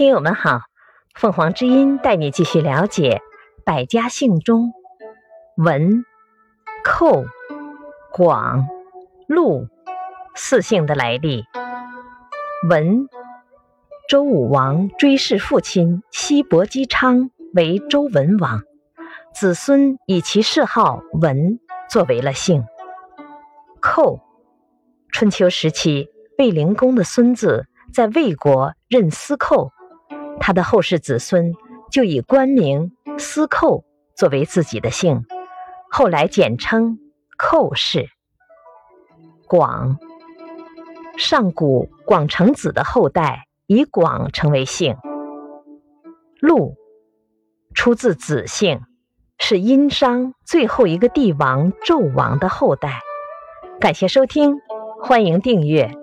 [0.00, 0.62] 听友们好，
[1.14, 3.20] 凤凰之音带你继续了解
[3.66, 4.72] 百家姓中
[5.58, 6.06] 文、
[6.82, 7.26] 寇、
[8.10, 8.66] 广、
[9.26, 9.68] 陆
[10.34, 11.44] 四姓的来历。
[12.70, 13.10] 文，
[14.08, 18.62] 周武王追谥父亲西伯姬昌为周文王，
[19.34, 22.64] 子孙以其谥号文作为了姓。
[23.80, 24.18] 寇，
[25.12, 26.08] 春秋时期
[26.38, 29.72] 卫灵公的孙子在魏国任司寇。
[30.38, 31.54] 他的后世子孙
[31.90, 33.84] 就以官名司寇
[34.14, 35.24] 作为自己的姓，
[35.90, 36.98] 后来简称
[37.36, 38.08] 寇氏。
[39.46, 39.98] 广，
[41.16, 44.96] 上古广成子的后代以广成为姓。
[46.40, 46.76] 陆，
[47.74, 48.80] 出自子姓，
[49.38, 53.00] 是殷商最后一个帝王纣王的后代。
[53.80, 54.60] 感谢收听，
[55.02, 55.99] 欢迎订阅。